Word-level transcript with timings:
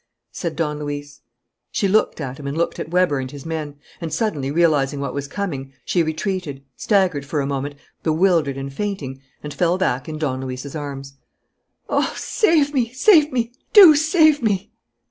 said 0.31 0.55
Don 0.55 0.79
Luis. 0.79 1.21
She 1.71 1.87
looked 1.87 2.19
at 2.19 2.39
him 2.39 2.47
and 2.47 2.57
looked 2.57 2.79
at 2.79 2.89
Weber 2.89 3.19
and 3.19 3.29
his 3.29 3.45
men; 3.45 3.75
and, 4.01 4.11
suddenly, 4.11 4.49
realizing 4.49 4.99
what 4.99 5.13
was 5.13 5.27
coming, 5.27 5.73
she 5.85 6.01
retreated, 6.01 6.63
staggered 6.75 7.23
for 7.23 7.39
a 7.39 7.45
moment, 7.45 7.75
bewildered 8.01 8.57
and 8.57 8.73
fainting, 8.73 9.21
and 9.43 9.53
fell 9.53 9.77
back 9.77 10.09
in 10.09 10.17
Don 10.17 10.41
Luis's 10.41 10.75
arms: 10.75 11.17
"Oh, 11.87 12.15
save 12.17 12.73
me, 12.73 12.91
save 12.91 13.31
me! 13.31 13.53
Do 13.73 13.95
save 13.95 14.41
me!" 14.41 14.71